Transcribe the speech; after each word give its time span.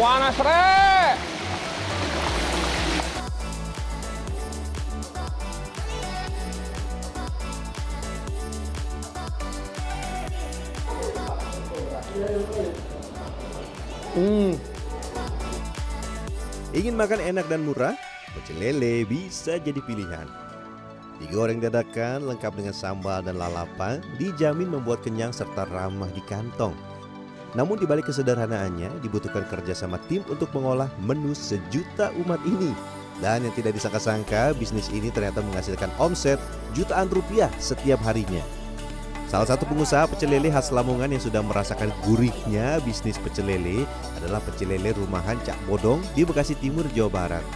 Panas, 0.00 0.32
Rek! 0.40 1.12
Hmm. 14.16 14.56
Ingin 16.72 16.96
makan 16.96 17.20
enak 17.20 17.44
dan 17.52 17.68
murah? 17.68 17.92
Pecel 18.32 18.56
lele 18.56 19.04
bisa 19.04 19.60
jadi 19.60 19.84
pilihan. 19.84 20.24
Digoreng 21.20 21.60
dadakan 21.60 22.24
lengkap 22.24 22.56
dengan 22.56 22.72
sambal 22.72 23.20
dan 23.20 23.36
lalapan 23.36 24.00
dijamin 24.16 24.72
membuat 24.72 25.04
kenyang 25.04 25.36
serta 25.36 25.68
ramah 25.68 26.08
di 26.16 26.24
kantong. 26.24 26.89
Namun 27.58 27.82
di 27.82 27.86
balik 27.86 28.06
kesederhanaannya 28.06 29.02
dibutuhkan 29.02 29.42
kerjasama 29.50 29.98
tim 30.06 30.22
untuk 30.30 30.50
mengolah 30.54 30.86
menu 31.02 31.34
sejuta 31.34 32.14
umat 32.22 32.38
ini. 32.46 32.70
Dan 33.20 33.44
yang 33.44 33.54
tidak 33.58 33.76
disangka-sangka 33.76 34.56
bisnis 34.56 34.88
ini 34.94 35.12
ternyata 35.12 35.44
menghasilkan 35.44 35.90
omset 36.00 36.40
jutaan 36.72 37.10
rupiah 37.10 37.52
setiap 37.60 38.00
harinya. 38.06 38.40
Salah 39.30 39.46
satu 39.46 39.62
pengusaha 39.62 40.10
pecel 40.10 40.26
lele 40.34 40.50
khas 40.50 40.74
Lamongan 40.74 41.14
yang 41.14 41.22
sudah 41.22 41.38
merasakan 41.38 41.94
gurihnya 42.02 42.82
bisnis 42.82 43.14
pecel 43.14 43.46
lele 43.46 43.86
adalah 44.18 44.42
pecel 44.42 44.74
lele 44.74 44.90
rumahan 44.90 45.38
Cak 45.46 45.54
Bodong 45.70 46.02
di 46.18 46.26
Bekasi 46.26 46.58
Timur, 46.58 46.82
Jawa 46.90 47.10
Barat. 47.14 47.46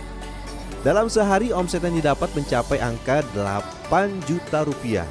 Dalam 0.86 1.10
sehari 1.10 1.50
omset 1.50 1.82
yang 1.82 1.96
didapat 1.96 2.30
mencapai 2.36 2.79
angka 2.79 3.26
8 3.34 3.90
juta 4.29 4.62
rupiah. 4.68 5.08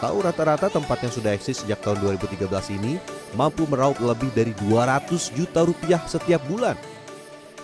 Atau 0.00 0.24
rata-rata 0.24 0.72
tempat 0.72 1.04
yang 1.04 1.12
sudah 1.12 1.36
eksis 1.36 1.60
sejak 1.60 1.84
tahun 1.84 2.00
2013 2.00 2.48
ini 2.80 2.96
mampu 3.36 3.68
meraup 3.68 4.00
lebih 4.00 4.32
dari 4.32 4.56
200 4.56 5.36
juta 5.36 5.60
rupiah 5.60 6.00
setiap 6.08 6.40
bulan. 6.48 6.72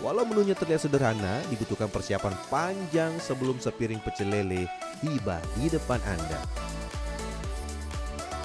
Walau 0.04 0.28
menunya 0.28 0.52
terlihat 0.52 0.84
sederhana, 0.84 1.40
dibutuhkan 1.48 1.88
persiapan 1.88 2.36
panjang 2.52 3.16
sebelum 3.24 3.56
sepiring 3.56 4.04
pecel 4.04 4.28
lele 4.28 4.68
tiba 5.00 5.40
di 5.56 5.72
depan 5.72 5.96
Anda. 6.04 6.44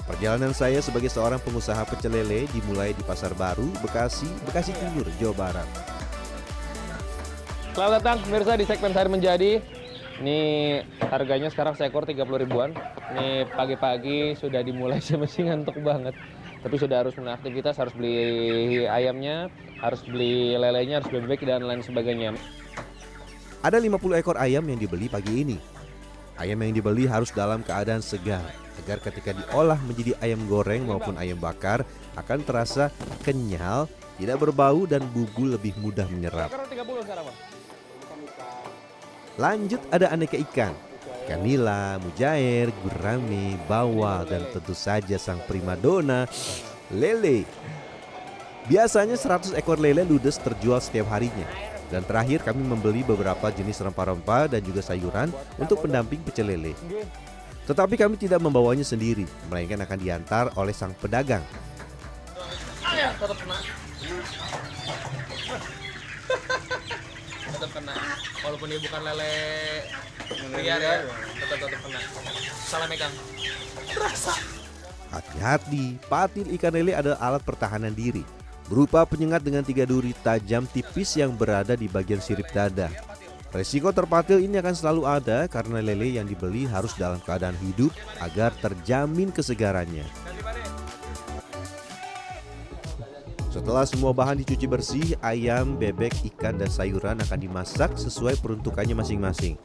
Perjalanan 0.08 0.56
saya 0.56 0.80
sebagai 0.80 1.12
seorang 1.12 1.44
pengusaha 1.44 1.84
pecel 1.84 2.16
lele 2.16 2.48
dimulai 2.56 2.96
di 2.96 3.04
Pasar 3.04 3.36
Baru, 3.36 3.68
Bekasi, 3.84 4.24
Bekasi 4.48 4.72
Timur, 4.72 5.04
Jawa 5.20 5.36
Barat. 5.36 5.68
Selamat 7.76 8.00
datang 8.00 8.16
pemirsa 8.24 8.56
di 8.56 8.64
segmen 8.64 8.96
Sehari 8.96 9.10
Menjadi. 9.12 9.81
Ini 10.20 10.38
harganya 11.08 11.48
sekarang 11.48 11.78
seekor 11.78 12.04
30 12.04 12.44
ribuan. 12.44 12.76
Ini 13.16 13.48
pagi-pagi 13.48 14.36
sudah 14.36 14.60
dimulai 14.60 15.00
saya 15.04 15.22
masih 15.22 15.48
ngantuk 15.48 15.80
banget. 15.80 16.12
Tapi 16.62 16.76
sudah 16.78 17.02
harus 17.02 17.16
aktivitas, 17.18 17.74
harus 17.80 17.94
beli 17.96 18.84
ayamnya, 18.86 19.50
harus 19.82 20.04
beli 20.06 20.54
lelenya, 20.54 21.02
harus 21.02 21.08
beli 21.10 21.20
bebek 21.26 21.42
dan 21.42 21.66
lain 21.66 21.82
sebagainya. 21.82 22.38
Ada 23.62 23.78
50 23.78 24.20
ekor 24.20 24.36
ayam 24.38 24.62
yang 24.66 24.78
dibeli 24.78 25.06
pagi 25.10 25.42
ini. 25.42 25.58
Ayam 26.38 26.58
yang 26.62 26.74
dibeli 26.74 27.06
harus 27.06 27.30
dalam 27.30 27.62
keadaan 27.62 28.02
segar 28.02 28.42
agar 28.82 28.98
ketika 29.04 29.30
diolah 29.36 29.78
menjadi 29.84 30.16
ayam 30.18 30.42
goreng 30.50 30.82
maupun 30.88 31.14
ayam 31.20 31.38
bakar 31.38 31.86
akan 32.18 32.42
terasa 32.42 32.90
kenyal, 33.22 33.86
tidak 34.18 34.42
berbau 34.42 34.88
dan 34.88 35.04
bumbu 35.12 35.54
lebih 35.54 35.76
mudah 35.78 36.06
menyerap. 36.10 36.50
Lanjut 39.40 39.80
ada 39.88 40.12
aneka 40.12 40.36
ikan. 40.50 40.76
Ikan 41.24 41.40
nila, 41.40 41.96
mujair, 42.02 42.74
gurame, 42.82 43.56
bawal, 43.70 44.26
dan 44.26 44.42
tentu 44.50 44.74
saja 44.74 45.16
sang 45.16 45.38
primadona, 45.46 46.26
lele. 46.90 47.46
Biasanya 48.66 49.14
100 49.14 49.54
ekor 49.58 49.78
lele 49.78 50.02
ludes 50.02 50.38
terjual 50.38 50.82
setiap 50.82 51.08
harinya. 51.14 51.46
Dan 51.88 52.02
terakhir 52.08 52.42
kami 52.42 52.64
membeli 52.64 53.04
beberapa 53.04 53.52
jenis 53.52 53.84
rempah-rempah 53.84 54.48
dan 54.48 54.64
juga 54.64 54.80
sayuran 54.80 55.28
untuk 55.60 55.84
pendamping 55.84 56.24
pecel 56.24 56.48
lele. 56.48 56.72
Tetapi 57.68 57.94
kami 57.94 58.18
tidak 58.18 58.42
membawanya 58.42 58.82
sendiri, 58.82 59.28
melainkan 59.46 59.78
akan 59.86 59.98
diantar 60.00 60.50
oleh 60.58 60.74
sang 60.74 60.96
pedagang. 60.98 61.44
Tetap 63.22 63.38
kena. 63.38 63.54
tetap 67.54 67.70
kena. 67.70 67.94
Walaupun 68.42 68.66
dia 68.66 68.80
bukan 68.82 69.00
lele 69.06 69.34
liar 70.58 70.80
ya, 70.82 70.94
tetap 71.38 71.58
tetap 71.62 71.80
kena. 71.86 72.00
Salah 72.66 72.88
megang. 72.90 73.14
Hati-hati, 75.12 76.00
patil 76.10 76.48
ikan 76.58 76.72
lele 76.74 76.92
adalah 76.96 77.18
alat 77.22 77.42
pertahanan 77.46 77.94
diri. 77.94 78.26
Berupa 78.66 79.04
penyengat 79.06 79.44
dengan 79.44 79.62
tiga 79.62 79.86
duri 79.86 80.16
tajam 80.26 80.66
tipis 80.66 81.14
yang 81.14 81.36
berada 81.36 81.76
di 81.76 81.86
bagian 81.86 82.18
sirip 82.18 82.48
dada. 82.50 82.88
Resiko 83.52 83.92
terpatil 83.92 84.40
ini 84.40 84.56
akan 84.58 84.72
selalu 84.72 85.02
ada 85.04 85.44
karena 85.44 85.84
lele 85.84 86.16
yang 86.16 86.24
dibeli 86.24 86.64
harus 86.64 86.96
dalam 86.96 87.20
keadaan 87.20 87.54
hidup 87.60 87.92
agar 88.24 88.48
terjamin 88.58 89.28
kesegarannya. 89.28 90.21
Setelah 93.52 93.84
semua 93.84 94.16
bahan 94.16 94.40
dicuci 94.40 94.64
bersih, 94.64 95.12
ayam, 95.20 95.76
bebek, 95.76 96.24
ikan, 96.32 96.56
dan 96.56 96.72
sayuran 96.72 97.20
akan 97.20 97.36
dimasak 97.36 98.00
sesuai 98.00 98.40
peruntukannya 98.40 98.96
masing-masing. 98.96 99.60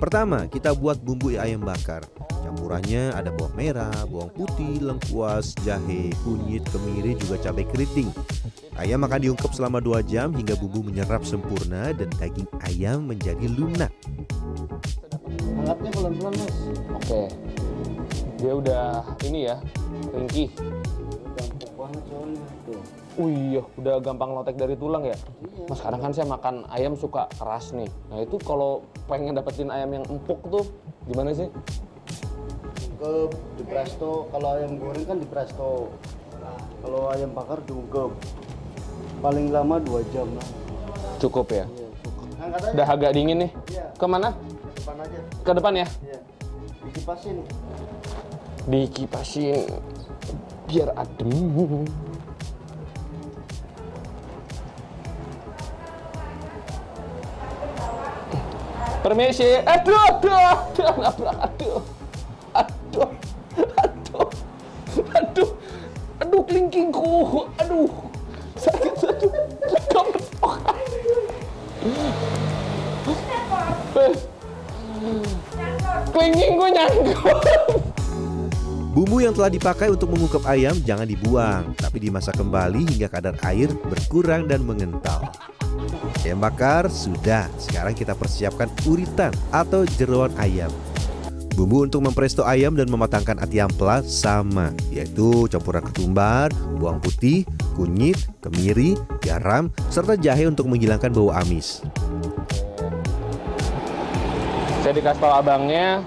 Pertama, 0.00 0.48
kita 0.48 0.72
buat 0.72 0.96
bumbu 0.96 1.36
ayam 1.36 1.60
bakar. 1.60 2.08
Campurannya 2.40 3.12
ada 3.12 3.28
bawang 3.36 3.52
merah, 3.52 3.92
bawang 4.08 4.32
putih, 4.32 4.80
lengkuas, 4.80 5.52
jahe, 5.60 6.08
kunyit, 6.24 6.64
kemiri, 6.72 7.20
juga 7.20 7.36
cabai 7.44 7.68
keriting. 7.68 8.08
Ayam 8.80 9.04
akan 9.04 9.20
diungkep 9.20 9.52
selama 9.52 9.84
2 9.84 10.08
jam 10.08 10.32
hingga 10.32 10.56
bumbu 10.56 10.88
menyerap 10.88 11.20
sempurna 11.28 11.92
dan 11.92 12.08
daging 12.16 12.48
ayam 12.64 13.04
menjadi 13.04 13.44
lunak. 13.52 13.92
Anggapnya 15.60 15.90
pelan-pelan 16.00 16.32
mas. 16.32 16.56
Oke. 16.96 17.22
Dia 18.40 18.52
udah 18.56 19.04
ini 19.28 19.52
ya, 19.52 19.60
ringkih. 20.16 20.48
Banget 21.92 22.08
soalnya 22.08 22.44
tuh. 22.64 22.80
Oh 23.20 23.28
iya, 23.28 23.60
udah 23.76 23.94
gampang 24.00 24.32
lotek 24.32 24.56
dari 24.56 24.72
tulang 24.80 25.04
ya. 25.04 25.12
Mas 25.68 25.84
kadang 25.84 26.00
kan 26.00 26.16
saya 26.16 26.24
makan 26.24 26.64
ayam 26.72 26.96
suka 26.96 27.28
keras 27.36 27.76
nih. 27.76 27.84
Nah 28.08 28.24
itu 28.24 28.40
kalau 28.40 28.80
pengen 29.04 29.36
dapetin 29.36 29.68
ayam 29.68 29.92
yang 29.92 30.04
empuk 30.08 30.40
tuh 30.48 30.64
gimana 31.04 31.36
sih? 31.36 31.52
Ke 32.96 33.28
di 33.60 33.64
presto, 33.68 34.24
kalau 34.32 34.56
ayam 34.56 34.80
goreng 34.80 35.04
kan 35.04 35.20
di 35.20 35.28
presto. 35.28 35.92
Kalau 36.80 37.12
ayam 37.12 37.36
bakar 37.36 37.60
diungkep. 37.68 38.10
Paling 39.20 39.52
lama 39.52 39.76
2 39.78 40.02
jam 40.16 40.26
lah. 40.32 40.48
Cukup 41.20 41.52
ya. 41.52 41.68
Iya, 41.68 41.88
cukup. 42.02 42.26
Aja. 42.40 42.68
Udah 42.72 42.86
agak 42.88 43.10
dingin 43.12 43.36
nih. 43.46 43.50
Iya, 43.68 43.86
Ke 44.00 44.06
mana? 44.08 44.32
depan 44.74 44.96
aja. 44.98 45.18
Ke 45.44 45.52
depan 45.52 45.72
ya. 45.76 45.86
Iya. 46.00 46.18
Dikipasin. 46.92 47.40
Dikipasin 48.68 49.64
biar 50.68 50.92
adem. 50.92 51.32
Permisi. 59.00 59.56
Aduh, 59.64 59.96
aduh, 59.96 60.36
aduh, 60.76 61.32
aduh. 61.40 61.80
Aduh, 62.52 63.08
aduh, 63.80 64.28
aduh, 65.16 65.50
aduh, 66.20 66.42
kelingkingku, 66.44 67.48
aduh, 67.56 67.88
sakit, 68.60 68.92
aduh, 69.08 69.32
kamu 69.88 70.20
Eh, 73.92 74.12
Kelingkingku 76.12 76.66
nyangkut. 76.70 77.40
Bumbu 78.92 79.24
yang 79.24 79.32
telah 79.32 79.48
dipakai 79.48 79.88
untuk 79.88 80.12
mengungkep 80.12 80.44
ayam 80.44 80.76
jangan 80.84 81.08
dibuang, 81.08 81.72
tapi 81.80 81.96
dimasak 81.96 82.36
kembali 82.36 82.84
hingga 82.92 83.08
kadar 83.08 83.34
air 83.48 83.72
berkurang 83.88 84.44
dan 84.44 84.60
mengental. 84.68 85.32
Ayam 86.20 86.44
bakar 86.44 86.92
sudah, 86.92 87.48
sekarang 87.56 87.96
kita 87.96 88.12
persiapkan 88.12 88.68
uritan 88.84 89.32
atau 89.48 89.88
jeroan 89.96 90.30
ayam. 90.36 90.68
Bumbu 91.52 91.84
untuk 91.84 92.00
mempresto 92.04 92.44
ayam 92.48 92.72
dan 92.72 92.88
mematangkan 92.88 93.36
ati 93.40 93.60
ampela 93.60 94.00
sama, 94.04 94.72
yaitu 94.88 95.44
campuran 95.52 95.84
ketumbar, 95.84 96.48
bawang 96.80 96.96
putih, 97.00 97.44
kunyit, 97.76 98.16
kemiri, 98.40 98.96
garam, 99.20 99.68
serta 99.92 100.16
jahe 100.16 100.48
untuk 100.48 100.68
menghilangkan 100.68 101.12
bau 101.12 101.28
amis. 101.28 101.84
Saya 104.82 104.98
dikasih 104.98 105.22
tahu 105.22 105.30
abangnya 105.30 106.02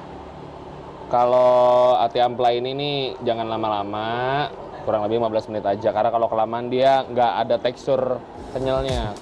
kalau 1.08 1.96
ati 1.96 2.20
ampela 2.20 2.52
ini 2.52 2.76
nih 2.76 2.98
jangan 3.24 3.48
lama-lama, 3.48 4.52
kurang 4.84 5.08
lebih 5.08 5.24
15 5.24 5.48
menit 5.48 5.64
aja 5.64 5.96
karena 5.96 6.12
kalau 6.12 6.28
kelamaan 6.28 6.68
dia 6.68 7.08
nggak 7.08 7.32
ada 7.48 7.56
tekstur 7.56 8.20
kenyalnya. 8.52 9.16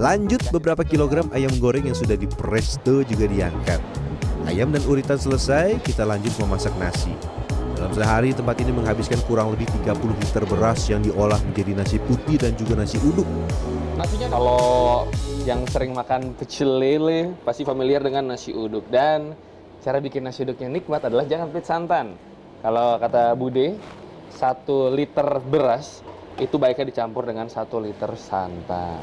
Lanjut 0.00 0.40
beberapa 0.48 0.88
kilogram 0.88 1.28
ayam 1.36 1.52
goreng 1.60 1.84
yang 1.84 1.98
sudah 1.98 2.16
dipresto 2.16 3.04
juga 3.04 3.28
diangkat. 3.28 3.84
Ayam 4.48 4.72
dan 4.72 4.80
uritan 4.88 5.20
selesai, 5.20 5.76
kita 5.84 6.08
lanjut 6.08 6.32
memasak 6.40 6.72
nasi. 6.80 7.12
Dalam 7.88 8.04
sehari 8.04 8.36
tempat 8.36 8.60
ini 8.60 8.68
menghabiskan 8.76 9.16
kurang 9.24 9.48
lebih 9.56 9.64
30 9.80 9.96
liter 10.20 10.44
beras 10.44 10.92
yang 10.92 11.00
diolah 11.00 11.40
menjadi 11.40 11.72
nasi 11.72 11.96
putih 11.96 12.36
dan 12.36 12.52
juga 12.52 12.76
nasi 12.76 13.00
uduk. 13.00 13.24
Nasinya 13.96 14.28
kalau 14.28 15.08
yang 15.48 15.64
sering 15.72 15.96
makan 15.96 16.36
pecel 16.36 16.68
lele 16.68 17.32
pasti 17.48 17.64
familiar 17.64 18.04
dengan 18.04 18.28
nasi 18.28 18.52
uduk 18.52 18.92
dan 18.92 19.32
cara 19.80 20.04
bikin 20.04 20.20
nasi 20.20 20.44
uduknya 20.44 20.68
nikmat 20.68 21.08
adalah 21.08 21.24
jangan 21.24 21.48
pelit 21.48 21.64
santan. 21.64 22.12
Kalau 22.60 23.00
kata 23.00 23.32
Bude, 23.40 23.80
satu 24.36 24.92
liter 24.92 25.40
beras 25.48 26.04
itu 26.36 26.60
baiknya 26.60 26.92
dicampur 26.92 27.24
dengan 27.24 27.48
satu 27.48 27.80
liter 27.80 28.12
santan. 28.20 29.00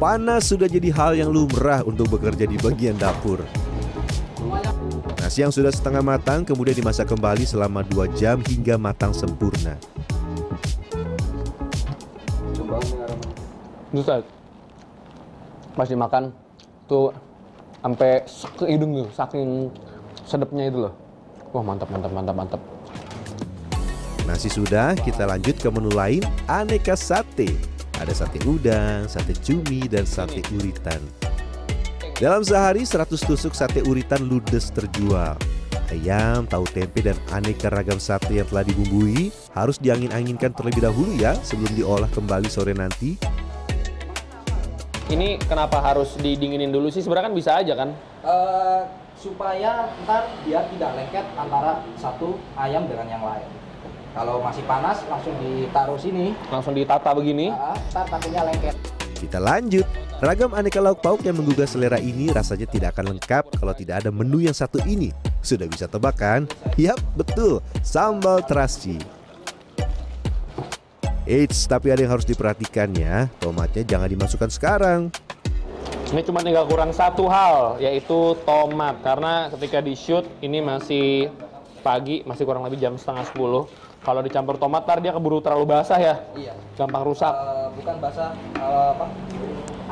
Panas 0.00 0.48
sudah 0.48 0.72
jadi 0.72 0.88
hal 0.88 1.20
yang 1.20 1.28
lumrah 1.28 1.84
untuk 1.84 2.16
bekerja 2.16 2.48
di 2.48 2.56
bagian 2.56 2.96
dapur. 2.96 3.44
Nasi 5.24 5.40
yang 5.40 5.48
sudah 5.48 5.72
setengah 5.72 6.04
matang 6.04 6.44
kemudian 6.44 6.76
dimasak 6.76 7.08
kembali 7.08 7.48
selama 7.48 7.80
2 7.80 8.12
jam 8.12 8.44
hingga 8.44 8.76
matang 8.76 9.16
sempurna. 9.16 9.72
Buset. 13.88 14.20
Pas 15.72 15.88
dimakan 15.88 16.28
tuh 16.84 17.08
sampai 17.80 18.20
ke 18.60 18.68
hidung 18.68 19.00
tuh 19.00 19.08
saking 19.16 19.72
sedapnya 20.28 20.68
itu 20.68 20.84
loh. 20.84 20.92
Wah 21.56 21.64
mantap 21.64 21.88
mantap 21.88 22.12
mantap 22.12 22.36
mantap. 22.36 22.60
Nasi 24.28 24.52
sudah, 24.52 24.92
kita 24.92 25.24
lanjut 25.24 25.56
ke 25.56 25.72
menu 25.72 25.88
lain, 25.88 26.20
aneka 26.52 27.00
sate. 27.00 27.56
Ada 27.96 28.12
sate 28.12 28.44
udang, 28.44 29.08
sate 29.08 29.32
cumi, 29.40 29.88
dan 29.88 30.04
sate 30.04 30.44
uritan. 30.52 31.00
Dalam 32.14 32.46
sehari 32.46 32.86
100 32.86 33.10
tusuk 33.10 33.58
sate 33.58 33.82
uritan 33.82 34.22
ludes 34.22 34.70
terjual. 34.70 35.34
Ayam, 35.90 36.46
tahu 36.46 36.62
tempe, 36.70 37.02
dan 37.02 37.18
aneka 37.34 37.66
ragam 37.74 37.98
sate 37.98 38.38
yang 38.38 38.46
telah 38.46 38.62
dibumbui 38.62 39.34
harus 39.50 39.82
diangin-anginkan 39.82 40.54
terlebih 40.54 40.86
dahulu 40.86 41.10
ya 41.18 41.34
sebelum 41.42 41.74
diolah 41.74 42.06
kembali 42.14 42.46
sore 42.46 42.70
nanti. 42.70 43.18
Ini 45.10 45.42
kenapa 45.42 45.82
harus 45.82 46.14
didinginin 46.14 46.70
dulu 46.70 46.86
sih? 46.88 47.02
Sebenarnya 47.02 47.28
kan 47.28 47.34
bisa 47.34 47.50
aja 47.58 47.74
kan? 47.74 47.90
Eh, 48.24 48.80
supaya 49.18 49.90
ntar 50.06 50.30
biar 50.46 50.70
tidak 50.70 50.90
lengket 50.94 51.26
antara 51.34 51.82
satu 51.98 52.38
ayam 52.54 52.86
dengan 52.86 53.10
yang 53.10 53.22
lain. 53.26 53.46
Kalau 54.14 54.38
masih 54.38 54.62
panas 54.70 55.02
langsung 55.10 55.34
ditaruh 55.42 55.98
sini, 55.98 56.30
Langsung 56.46 56.78
ditata 56.78 57.10
begini. 57.10 57.50
nah, 57.50 57.74
ntar 57.90 58.06
takutnya 58.06 58.46
lengket. 58.46 58.74
Kita 59.18 59.42
lanjut. 59.42 59.86
Ragam 60.24 60.56
aneka 60.56 60.80
lauk 60.80 61.04
pauk 61.04 61.20
yang 61.20 61.36
menggugah 61.36 61.68
selera 61.68 62.00
ini 62.00 62.32
rasanya 62.32 62.64
tidak 62.64 62.96
akan 62.96 63.12
lengkap 63.12 63.60
kalau 63.60 63.76
tidak 63.76 64.00
ada 64.00 64.08
menu 64.08 64.40
yang 64.40 64.56
satu 64.56 64.80
ini. 64.88 65.12
Sudah 65.44 65.68
bisa 65.68 65.84
tebak 65.84 66.16
kan? 66.16 66.48
Yap, 66.80 66.96
betul. 67.12 67.60
Sambal 67.84 68.40
terasi. 68.40 68.96
Eits, 71.28 71.68
tapi 71.68 71.92
ada 71.92 72.08
yang 72.08 72.16
harus 72.16 72.24
diperhatikan 72.24 72.96
ya. 72.96 73.28
Tomatnya 73.36 73.84
jangan 73.84 74.08
dimasukkan 74.08 74.48
sekarang. 74.48 75.12
Ini 76.08 76.24
cuma 76.24 76.40
tinggal 76.40 76.64
kurang 76.72 76.96
satu 76.96 77.28
hal, 77.28 77.76
yaitu 77.76 78.32
tomat. 78.48 79.04
Karena 79.04 79.52
ketika 79.52 79.84
di 79.84 79.92
shoot 79.92 80.24
ini 80.40 80.64
masih 80.64 81.28
pagi, 81.84 82.24
masih 82.24 82.48
kurang 82.48 82.64
lebih 82.64 82.80
jam 82.80 82.96
setengah 82.96 83.28
10. 83.28 83.68
Kalau 84.00 84.20
dicampur 84.24 84.56
tomat, 84.56 84.88
ntar 84.88 85.04
dia 85.04 85.12
keburu 85.12 85.44
terlalu 85.44 85.68
basah 85.68 86.00
ya. 86.00 86.16
Iya. 86.32 86.56
Gampang 86.80 87.04
rusak. 87.04 87.32
Eh, 87.32 87.68
bukan 87.76 87.96
basah 88.00 88.32
eh, 88.56 88.88
apa? 88.96 89.04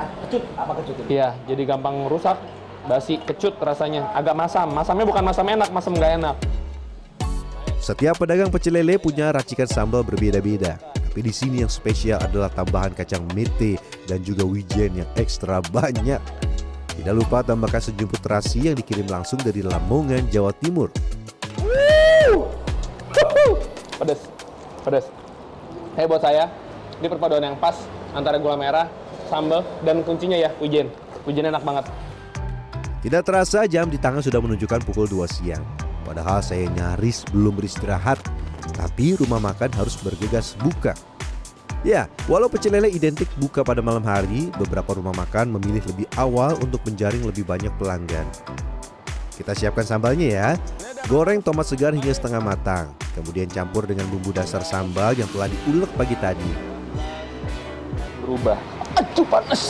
Ah, 0.03 0.11
Kecut, 0.27 0.43
apa 0.59 0.73
kecut 0.83 0.97
itu? 0.99 1.15
Iya, 1.15 1.39
jadi 1.47 1.63
gampang 1.63 2.11
rusak. 2.11 2.35
Basi, 2.91 3.23
kecut 3.23 3.55
rasanya. 3.63 4.11
Agak 4.11 4.35
masam. 4.35 4.75
Masamnya 4.75 5.07
bukan 5.07 5.23
masam 5.23 5.47
enak, 5.47 5.71
masam 5.71 5.95
nggak 5.95 6.13
enak. 6.19 6.37
Setiap 7.79 8.19
pedagang 8.19 8.51
pecel 8.51 8.75
lele 8.75 8.99
punya 8.99 9.31
racikan 9.31 9.71
sambal 9.71 10.03
berbeda-beda. 10.03 10.83
Tapi 10.83 11.21
di 11.23 11.31
sini 11.31 11.63
yang 11.63 11.71
spesial 11.71 12.19
adalah 12.19 12.51
tambahan 12.51 12.91
kacang 12.91 13.23
mete 13.37 13.79
dan 14.11 14.19
juga 14.27 14.43
wijen 14.43 14.99
yang 14.99 15.11
ekstra 15.15 15.63
banyak. 15.71 16.19
Tidak 16.99 17.15
lupa 17.15 17.47
tambahkan 17.47 17.79
sejumput 17.79 18.19
terasi 18.19 18.67
yang 18.67 18.75
dikirim 18.75 19.07
langsung 19.07 19.39
dari 19.39 19.63
Lamongan, 19.63 20.27
Jawa 20.35 20.51
Timur. 20.57 20.91
Pedes, 24.03 24.19
pedes. 24.83 25.07
Hey 25.95 26.11
buat 26.11 26.19
saya, 26.19 26.51
ini 26.99 27.07
perpaduan 27.07 27.39
yang 27.39 27.55
pas 27.55 27.79
antara 28.19 28.35
gula 28.35 28.59
merah, 28.59 28.91
sambal, 29.32 29.64
dan 29.81 30.05
kuncinya 30.05 30.37
ya, 30.37 30.52
wijen. 30.61 30.93
Wijen 31.25 31.49
enak 31.49 31.64
banget. 31.64 31.88
Tidak 33.00 33.23
terasa 33.25 33.64
jam 33.64 33.88
di 33.88 33.96
tangan 33.96 34.20
sudah 34.20 34.44
menunjukkan 34.44 34.84
pukul 34.84 35.08
2 35.08 35.25
siang. 35.25 35.64
Padahal 36.05 36.44
saya 36.44 36.69
nyaris 36.69 37.25
belum 37.32 37.56
beristirahat. 37.56 38.20
Tapi 38.76 39.17
rumah 39.19 39.40
makan 39.40 39.73
harus 39.75 39.99
bergegas 39.99 40.55
buka. 40.61 40.94
Ya, 41.82 42.06
walau 42.31 42.46
pecel 42.46 42.79
lele 42.79 42.94
identik 42.94 43.26
buka 43.43 43.67
pada 43.67 43.82
malam 43.82 44.06
hari, 44.06 44.55
beberapa 44.55 44.94
rumah 44.94 45.11
makan 45.19 45.50
memilih 45.58 45.82
lebih 45.90 46.06
awal 46.14 46.55
untuk 46.62 46.79
menjaring 46.87 47.26
lebih 47.26 47.43
banyak 47.43 47.75
pelanggan. 47.75 48.23
Kita 49.34 49.50
siapkan 49.50 49.82
sambalnya 49.82 50.29
ya. 50.31 50.49
Goreng 51.11 51.43
tomat 51.43 51.67
segar 51.67 51.90
hingga 51.90 52.14
setengah 52.14 52.38
matang. 52.38 52.94
Kemudian 53.19 53.50
campur 53.50 53.82
dengan 53.82 54.06
bumbu 54.14 54.31
dasar 54.31 54.62
sambal 54.62 55.19
yang 55.19 55.26
telah 55.34 55.50
diulek 55.50 55.90
pagi 55.99 56.14
tadi. 56.23 56.50
Berubah. 58.23 58.81
Aduh 59.12 59.29
panas. 59.29 59.62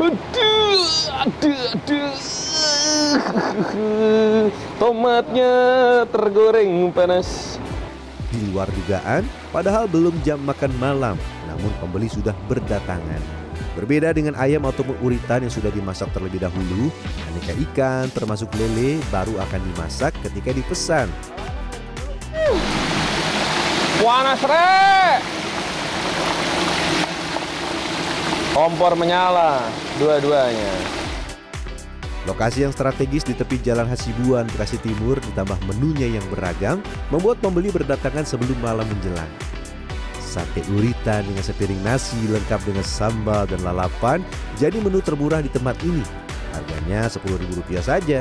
Aduh, 0.00 0.80
aduh, 1.12 1.76
aduh. 1.76 2.16
Tomatnya 4.80 5.52
tergoreng 6.08 6.88
panas. 6.88 7.60
Di 8.32 8.40
luar 8.48 8.72
dugaan, 8.72 9.28
padahal 9.52 9.84
belum 9.92 10.16
jam 10.24 10.40
makan 10.40 10.72
malam, 10.80 11.20
namun 11.52 11.68
pembeli 11.84 12.08
sudah 12.08 12.32
berdatangan. 12.48 13.20
Berbeda 13.76 14.16
dengan 14.16 14.32
ayam 14.40 14.64
ataupun 14.64 14.96
uritan 15.04 15.44
yang 15.44 15.52
sudah 15.52 15.68
dimasak 15.68 16.08
terlebih 16.16 16.40
dahulu, 16.40 16.88
aneka 17.28 17.52
ikan 17.68 18.08
termasuk 18.16 18.48
lele 18.56 19.04
baru 19.12 19.36
akan 19.36 19.60
dimasak 19.68 20.16
ketika 20.24 20.56
dipesan. 20.56 21.12
Panas, 24.00 24.40
Re! 24.48 24.99
Kompor 28.60 28.92
menyala, 28.92 29.56
dua-duanya. 29.96 30.68
Lokasi 32.28 32.60
yang 32.68 32.76
strategis 32.76 33.24
di 33.24 33.32
tepi 33.32 33.56
Jalan 33.56 33.88
Hasibuan, 33.88 34.44
Bekasi 34.52 34.76
Timur 34.84 35.16
ditambah 35.16 35.56
menunya 35.64 36.20
yang 36.20 36.26
beragam 36.28 36.84
membuat 37.08 37.40
pembeli 37.40 37.72
berdatangan 37.72 38.28
sebelum 38.28 38.60
malam 38.60 38.84
menjelang. 38.84 39.32
Sate 40.20 40.60
uritan 40.76 41.24
dengan 41.24 41.40
sepiring 41.40 41.80
nasi 41.80 42.20
lengkap 42.28 42.60
dengan 42.68 42.84
sambal 42.84 43.48
dan 43.48 43.64
lalapan 43.64 44.20
jadi 44.60 44.76
menu 44.76 45.00
termurah 45.00 45.40
di 45.40 45.48
tempat 45.48 45.80
ini. 45.80 46.04
Harganya 46.52 47.08
Rp10.000 47.08 47.80
saja. 47.80 48.20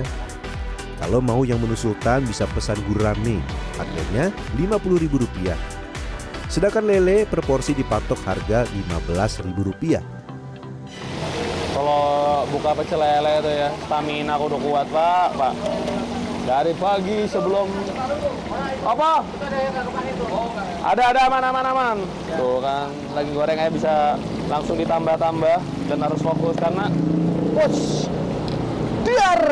Kalau 1.04 1.20
mau 1.20 1.44
yang 1.44 1.60
menu 1.60 1.76
sultan 1.76 2.24
bisa 2.24 2.48
pesan 2.56 2.80
gurame, 2.88 3.44
harganya 3.76 4.32
Rp50.000. 4.56 5.52
Sedangkan 6.48 6.88
lele 6.88 7.28
per 7.28 7.44
porsi 7.44 7.76
dipatok 7.76 8.24
harga 8.24 8.64
Rp15.000. 8.88 10.29
Buka 12.50 12.74
pecel 12.74 12.98
lele 12.98 13.34
itu 13.46 13.52
ya, 13.54 13.70
stamina 13.86 14.34
aku 14.34 14.44
udah 14.50 14.60
kuat, 14.60 14.88
Pak. 14.90 15.30
Pak. 15.38 15.54
Dari 16.50 16.74
pagi 16.82 17.30
sebelum 17.30 17.70
apa? 18.82 19.22
Ada 20.82 21.04
ada 21.14 21.20
aman 21.30 21.44
aman 21.46 21.66
aman. 21.70 21.98
Tuh 22.34 22.58
kan 22.58 22.90
lagi 23.14 23.30
goreng 23.38 23.60
aja 23.62 23.70
bisa 23.70 23.94
langsung 24.50 24.82
ditambah-tambah 24.82 25.62
dan 25.62 25.98
harus 26.02 26.22
fokus 26.26 26.58
karena 26.58 26.90
push 27.54 28.10
diar. 29.06 29.44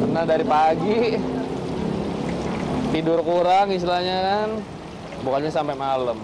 Karena 0.00 0.20
dari 0.24 0.44
pagi 0.48 1.00
tidur 2.88 3.20
kurang 3.20 3.68
istilahnya 3.68 4.16
kan, 4.24 4.48
bukannya 5.28 5.52
sampai 5.52 5.76
malam. 5.76 6.16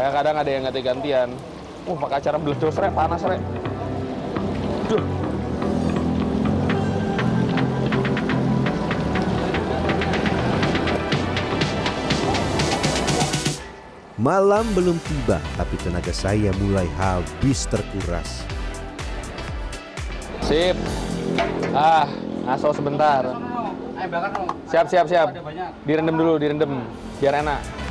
Kayak 0.00 0.12
kadang 0.24 0.36
ada 0.40 0.48
yang 0.48 0.62
ganti-gantian. 0.64 1.28
Uh, 1.88 1.96
pakai 1.96 2.20
acara 2.20 2.36
meledos, 2.36 2.76
rek, 2.76 2.92
panas, 2.92 3.24
rek. 3.24 3.40
Duh. 4.92 5.00
Malam 14.20 14.68
belum 14.76 15.00
tiba, 15.00 15.40
tapi 15.56 15.80
tenaga 15.80 16.12
saya 16.12 16.52
mulai 16.60 16.84
habis 17.00 17.64
terkuras. 17.64 18.44
Sip. 20.44 20.76
Ah, 21.72 22.04
ngaso 22.44 22.76
sebentar. 22.76 23.32
Siap, 24.68 24.92
siap, 24.92 25.06
siap. 25.08 25.28
Direndam 25.88 26.20
dulu, 26.20 26.36
direndam. 26.36 26.84
Biar 27.16 27.40
enak. 27.40 27.87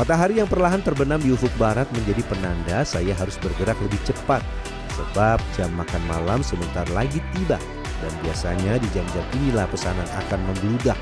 Matahari 0.00 0.40
yang 0.40 0.48
perlahan 0.48 0.80
terbenam 0.80 1.20
di 1.20 1.28
ufuk 1.28 1.52
barat 1.60 1.84
menjadi 1.92 2.24
penanda 2.24 2.80
saya 2.88 3.12
harus 3.12 3.36
bergerak 3.36 3.76
lebih 3.84 4.00
cepat. 4.08 4.40
Sebab 4.96 5.36
jam 5.52 5.68
makan 5.76 6.00
malam 6.08 6.40
sebentar 6.40 6.88
lagi 6.96 7.20
tiba. 7.36 7.60
Dan 8.00 8.08
biasanya 8.24 8.80
di 8.80 8.88
jam-jam 8.96 9.20
inilah 9.36 9.68
pesanan 9.68 10.08
akan 10.24 10.40
membludak. 10.48 10.96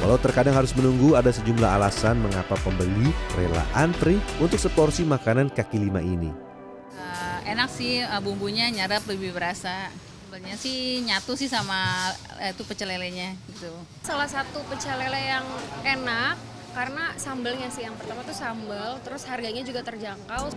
Walau 0.00 0.16
terkadang 0.16 0.56
harus 0.56 0.72
menunggu, 0.72 1.20
ada 1.20 1.28
sejumlah 1.28 1.68
alasan 1.76 2.16
mengapa 2.16 2.56
pembeli 2.64 3.12
rela 3.36 3.60
antri 3.76 4.16
untuk 4.40 4.56
seporsi 4.56 5.04
makanan 5.04 5.52
kaki 5.52 5.76
lima 5.76 6.00
ini. 6.00 6.32
Uh, 6.96 7.38
enak 7.44 7.68
sih 7.68 8.00
uh, 8.00 8.24
bumbunya 8.24 8.72
nyarap 8.72 9.04
lebih 9.04 9.36
berasa. 9.36 9.92
Sebenarnya 10.24 10.56
sih 10.56 11.04
nyatu 11.04 11.36
sih 11.36 11.52
sama 11.52 12.08
uh, 12.40 12.48
itu 12.48 12.64
pecel 12.64 12.88
lelenya 12.88 13.36
gitu. 13.52 13.68
Salah 14.00 14.32
satu 14.32 14.64
pecel 14.64 14.96
lele 14.96 15.20
yang 15.28 15.44
enak 15.84 16.55
karena 16.76 17.16
sambelnya 17.16 17.72
sih 17.72 17.88
yang 17.88 17.96
pertama 17.96 18.20
tuh 18.20 18.36
sambal, 18.36 19.00
terus 19.00 19.24
harganya 19.24 19.64
juga 19.64 19.80
terjangkau. 19.80 20.52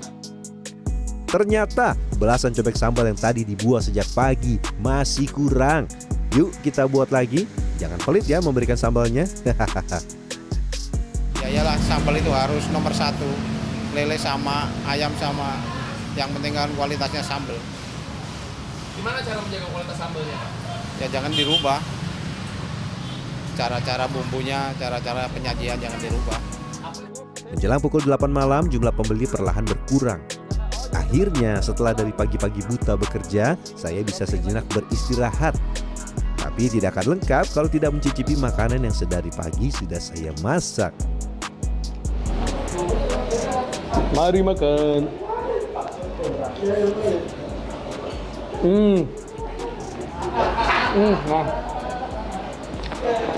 Ternyata 1.31 1.95
belasan 2.19 2.51
cobek 2.51 2.75
sambal 2.75 3.07
yang 3.07 3.15
tadi 3.15 3.47
dibuat 3.47 3.87
sejak 3.87 4.03
pagi 4.11 4.59
masih 4.83 5.31
kurang. 5.31 5.87
Yuk 6.35 6.51
kita 6.59 6.91
buat 6.91 7.15
lagi. 7.15 7.47
Jangan 7.79 8.03
pelit 8.03 8.27
ya 8.27 8.43
memberikan 8.43 8.75
sambalnya. 8.75 9.23
ya 11.39 11.47
iyalah 11.47 11.79
sambal 11.87 12.11
itu 12.19 12.35
harus 12.35 12.67
nomor 12.75 12.91
satu. 12.91 13.31
Lele 13.95 14.19
sama 14.19 14.67
ayam 14.91 15.15
sama. 15.15 15.55
Yang 16.19 16.35
penting 16.35 16.51
kan 16.51 16.67
kualitasnya 16.75 17.23
sambal. 17.23 17.55
Gimana 18.99 19.23
cara 19.23 19.39
menjaga 19.39 19.71
kualitas 19.71 19.95
sambalnya? 19.95 20.39
Ya 20.99 21.07
jangan 21.07 21.31
dirubah. 21.31 21.79
Cara-cara 23.59 24.07
bumbunya, 24.07 24.71
cara-cara 24.79 25.27
penyajian 25.35 25.75
jangan 25.83 25.99
dirubah. 25.99 26.39
Menjelang 27.51 27.83
pukul 27.83 28.07
8 28.07 28.31
malam 28.31 28.71
jumlah 28.71 28.95
pembeli 28.95 29.27
perlahan 29.27 29.67
berkurang. 29.67 30.23
Akhirnya 30.95 31.59
setelah 31.59 31.91
dari 31.91 32.15
pagi-pagi 32.15 32.63
buta 32.63 32.95
bekerja, 32.95 33.59
saya 33.75 33.99
bisa 33.99 34.23
sejenak 34.23 34.63
beristirahat. 34.71 35.59
Tapi 36.39 36.71
tidak 36.71 36.95
akan 36.95 37.19
lengkap 37.19 37.51
kalau 37.51 37.67
tidak 37.67 37.91
mencicipi 37.91 38.39
makanan 38.39 38.87
yang 38.87 38.95
sedari 38.95 39.27
pagi 39.35 39.75
sudah 39.75 39.99
saya 39.99 40.31
masak. 40.39 40.95
Mari 44.15 44.39
makan. 44.39 45.01
Hmm. 48.63 49.03
Hmm, 50.95 51.15
nah. 51.27 51.68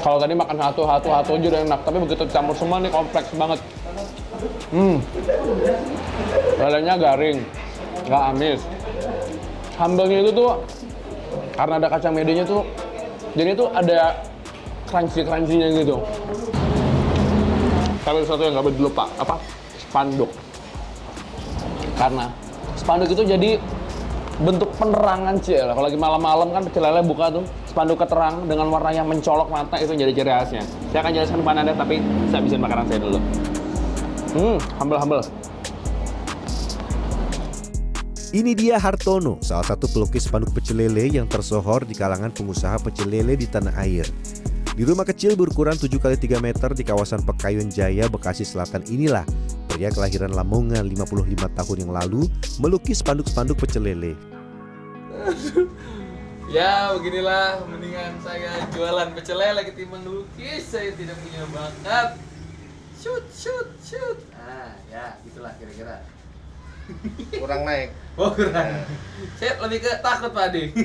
Kalau 0.01 0.17
tadi 0.17 0.33
makan 0.33 0.57
satu, 0.57 0.81
satu, 0.89 1.07
satu 1.13 1.31
aja 1.37 1.47
udah 1.53 1.61
enak, 1.61 1.79
tapi 1.85 1.97
begitu 2.01 2.25
campur 2.33 2.57
semua 2.57 2.81
nih 2.81 2.89
kompleks 2.89 3.29
banget. 3.37 3.59
Hmm. 4.73 4.97
Lelenya 6.57 6.97
garing, 6.97 7.37
nggak 8.09 8.23
amis. 8.33 8.59
Sambalnya 9.77 10.25
itu 10.25 10.31
tuh 10.33 10.57
karena 11.53 11.77
ada 11.77 11.87
kacang 11.93 12.17
medenya 12.17 12.41
tuh, 12.41 12.65
jadi 13.37 13.53
tuh 13.53 13.69
ada 13.77 14.17
crunchy 14.89 15.21
crunchynya 15.21 15.69
gitu. 15.69 16.01
Tapi 18.01 18.25
satu 18.25 18.41
yang 18.41 18.57
nggak 18.57 18.65
boleh 18.65 18.77
dilupa, 18.81 19.05
apa? 19.21 19.37
Spanduk. 19.77 20.33
Karena 21.93 22.25
spanduk 22.73 23.13
itu 23.13 23.21
jadi 23.21 23.61
bentuk 24.41 24.73
penerangan 24.81 25.37
cil. 25.45 25.69
Kalau 25.69 25.85
lagi 25.85 25.99
malam-malam 26.01 26.49
kan 26.49 26.65
pecel 26.65 26.89
buka 27.05 27.29
tuh 27.29 27.45
spanduk 27.71 28.03
keterang 28.03 28.51
dengan 28.51 28.67
warna 28.67 28.91
yang 28.91 29.07
mencolok 29.07 29.47
mata 29.47 29.79
itu 29.79 29.95
jadi 29.95 30.11
ciri 30.11 30.31
khasnya. 30.31 30.63
Saya 30.91 30.99
akan 31.07 31.11
jelaskan 31.15 31.37
kepada 31.39 31.59
anda 31.63 31.73
tapi 31.73 31.95
saya 32.27 32.43
habisin 32.43 32.59
makanan 32.59 32.85
saya 32.91 32.99
dulu. 32.99 33.19
Hmm, 34.35 34.57
humble-humble. 34.75 35.23
Ini 38.31 38.51
dia 38.55 38.79
Hartono, 38.79 39.43
salah 39.43 39.67
satu 39.67 39.91
pelukis 39.91 40.23
spanduk 40.23 40.55
pecel 40.55 40.79
lele 40.79 41.03
yang 41.11 41.27
tersohor 41.27 41.83
di 41.83 41.91
kalangan 41.91 42.31
pengusaha 42.31 42.79
pecel 42.79 43.11
lele 43.11 43.35
di 43.35 43.47
tanah 43.47 43.75
air. 43.83 44.07
Di 44.71 44.87
rumah 44.87 45.03
kecil 45.03 45.35
berukuran 45.35 45.75
7 45.75 45.91
x 45.99 46.15
3 46.15 46.39
meter 46.39 46.71
di 46.71 46.87
kawasan 46.87 47.27
Pekayun 47.27 47.67
Jaya, 47.67 48.07
Bekasi 48.07 48.47
Selatan 48.47 48.87
inilah 48.87 49.27
pria 49.67 49.91
kelahiran 49.91 50.31
Lamongan 50.31 50.87
55 50.87 51.59
tahun 51.59 51.77
yang 51.83 51.91
lalu 51.91 52.23
melukis 52.63 53.03
spanduk-spanduk 53.03 53.59
pecel 53.59 53.83
lele. 53.83 54.15
ya 56.51 56.91
beginilah 56.99 57.63
mendingan 57.63 58.19
saya 58.19 58.51
jualan 58.75 59.15
pecel 59.15 59.39
lele 59.39 59.63
ketimbang 59.71 60.03
lukis 60.03 60.67
saya 60.67 60.91
tidak 60.99 61.15
punya 61.23 61.47
bakat 61.55 62.19
shoot 62.99 63.23
shoot 63.31 63.71
shoot 63.79 64.19
ah 64.35 64.75
ya 64.91 65.15
gitulah 65.23 65.55
kira-kira 65.55 66.03
Kurang 67.39 67.63
naik. 67.63 67.95
oh 68.19 68.35
kurang 68.35 68.83
saya 69.39 69.55
lebih 69.63 69.79
ke 69.79 69.91
takut 70.03 70.35
pak 70.35 70.51
Ade 70.51 70.63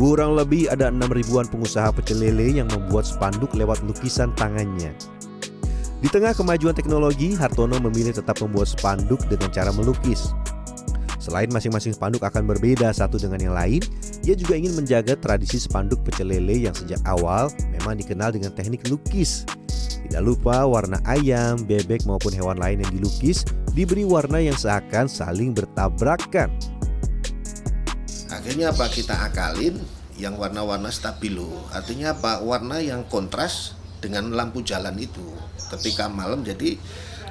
Kurang 0.00 0.32
lebih 0.32 0.64
ada 0.72 0.88
6 0.88 0.96
ribuan 1.12 1.44
pengusaha 1.44 1.92
pecel 1.92 2.24
lele 2.24 2.56
yang 2.56 2.66
membuat 2.72 3.04
spanduk 3.04 3.52
lewat 3.52 3.84
lukisan 3.84 4.32
tangannya. 4.32 4.96
Di 6.00 6.08
tengah 6.08 6.32
kemajuan 6.32 6.72
teknologi, 6.72 7.36
Hartono 7.36 7.76
memilih 7.76 8.16
tetap 8.16 8.40
membuat 8.40 8.72
spanduk 8.72 9.20
dengan 9.28 9.52
cara 9.52 9.68
melukis. 9.68 10.32
Selain 11.20 11.52
masing-masing 11.52 11.92
spanduk 11.92 12.24
akan 12.24 12.48
berbeda 12.48 12.88
satu 12.96 13.20
dengan 13.20 13.38
yang 13.44 13.52
lain, 13.52 13.84
ia 14.24 14.32
juga 14.32 14.56
ingin 14.56 14.72
menjaga 14.72 15.20
tradisi 15.20 15.60
spanduk 15.60 16.00
pecel 16.00 16.32
lele 16.32 16.64
yang 16.64 16.72
sejak 16.72 16.96
awal 17.04 17.52
memang 17.76 18.00
dikenal 18.00 18.32
dengan 18.32 18.56
teknik 18.56 18.88
lukis. 18.88 19.44
Tidak 20.08 20.24
lupa 20.24 20.64
warna 20.64 20.96
ayam, 21.04 21.60
bebek 21.68 22.08
maupun 22.08 22.32
hewan 22.32 22.56
lain 22.56 22.80
yang 22.80 22.90
dilukis 22.96 23.44
diberi 23.76 24.02
warna 24.02 24.40
yang 24.40 24.56
seakan 24.56 25.06
saling 25.06 25.52
bertabrakan. 25.52 26.48
Akhirnya 28.32 28.72
apa 28.72 28.88
kita 28.88 29.12
akalin 29.20 29.76
yang 30.16 30.40
warna-warna 30.40 30.88
stabilo. 30.88 31.68
Artinya 31.68 32.16
apa? 32.16 32.40
Warna 32.40 32.80
yang 32.80 33.04
kontras 33.12 33.76
dengan 34.00 34.32
lampu 34.32 34.64
jalan 34.64 34.96
itu. 34.96 35.22
Ketika 35.68 36.08
malam 36.08 36.40
jadi 36.40 36.80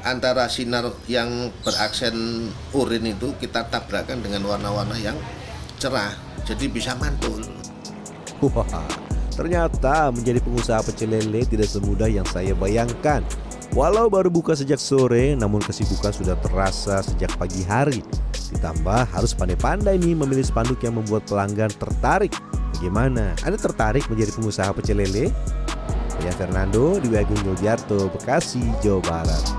antara 0.04 0.48
sinar 0.48 0.88
yang 1.10 1.52
beraksen 1.64 2.48
urin 2.72 3.04
itu 3.10 3.36
kita 3.40 3.68
tabrakan 3.68 4.24
dengan 4.24 4.48
warna-warna 4.48 4.96
yang 5.00 5.16
cerah. 5.80 6.14
Jadi 6.48 6.72
bisa 6.72 6.96
mantul. 6.98 7.44
Wah, 8.40 8.88
ternyata 9.36 10.12
menjadi 10.16 10.40
pengusaha 10.40 10.80
pecel 10.84 11.12
lele 11.12 11.44
tidak 11.44 11.68
semudah 11.68 12.08
yang 12.08 12.26
saya 12.28 12.56
bayangkan. 12.56 13.24
Walau 13.78 14.10
baru 14.10 14.34
buka 14.34 14.58
sejak 14.58 14.82
sore, 14.82 15.38
namun 15.38 15.62
kesibukan 15.62 16.10
sudah 16.10 16.34
terasa 16.42 17.06
sejak 17.06 17.30
pagi 17.38 17.62
hari. 17.70 18.02
Ditambah 18.50 19.14
harus 19.14 19.38
pandai-pandai 19.38 20.02
nih 20.02 20.18
memilih 20.18 20.42
spanduk 20.42 20.82
yang 20.82 20.98
membuat 20.98 21.30
pelanggan 21.30 21.70
tertarik. 21.78 22.34
Bagaimana? 22.74 23.38
Anda 23.46 23.62
tertarik 23.62 24.10
menjadi 24.10 24.34
pengusaha 24.34 24.74
pecel 24.74 25.06
lele? 25.06 25.30
Saya 26.18 26.34
Fernando 26.34 26.98
di 26.98 27.14
Agung 27.14 27.40
Yuldiarto, 27.46 28.10
Bekasi, 28.10 28.64
Jawa 28.82 29.04
Barat. 29.06 29.59